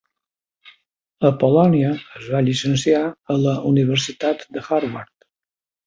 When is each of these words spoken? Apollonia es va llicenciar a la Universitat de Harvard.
Apollonia 1.29 1.93
es 2.21 2.31
va 2.33 2.43
llicenciar 2.49 3.05
a 3.35 3.39
la 3.45 3.57
Universitat 3.77 4.47
de 4.59 4.69
Harvard. 4.69 5.19